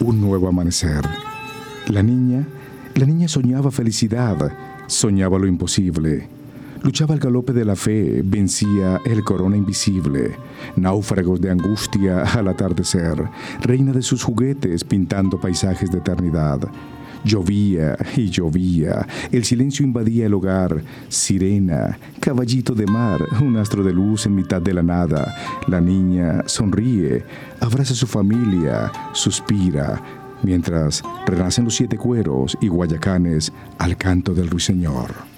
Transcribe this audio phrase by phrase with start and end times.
[0.00, 1.02] un nuevo amanecer.
[1.88, 2.46] La niña,
[2.94, 4.52] la niña soñaba felicidad,
[4.86, 6.28] soñaba lo imposible.
[6.82, 10.36] Luchaba al galope de la fe, vencía el corona invisible,
[10.76, 13.28] náufragos de angustia al atardecer,
[13.60, 16.60] reina de sus juguetes pintando paisajes de eternidad.
[17.24, 23.92] Llovía y llovía, el silencio invadía el hogar, sirena, caballito de mar, un astro de
[23.92, 25.34] luz en mitad de la nada.
[25.66, 27.24] La niña sonríe,
[27.60, 30.02] abraza a su familia, suspira,
[30.42, 35.37] mientras renacen los siete cueros y guayacanes al canto del ruiseñor.